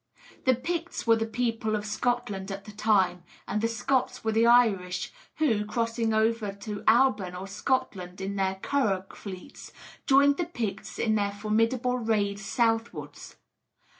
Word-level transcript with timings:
The 0.45 0.55
Picts 0.55 1.05
were 1.05 1.15
the 1.17 1.27
people 1.27 1.75
of 1.75 1.85
Scotland 1.85 2.49
at 2.51 2.65
the 2.65 2.71
time; 2.71 3.21
and 3.47 3.61
the 3.61 3.67
Scots 3.67 4.23
were 4.23 4.31
the 4.31 4.47
Irish, 4.47 5.11
who, 5.35 5.63
crossing 5.63 6.11
over 6.11 6.51
to 6.53 6.83
Alban 6.87 7.35
or 7.35 7.45
Scotland 7.45 8.19
in 8.19 8.35
their 8.35 8.55
curragh 8.63 9.13
fleets, 9.13 9.71
joined 10.07 10.37
the 10.37 10.45
Picts 10.47 10.97
in 10.97 11.13
their 11.13 11.29
formidable 11.31 11.99
raids 11.99 12.43
southwards. 12.43 13.35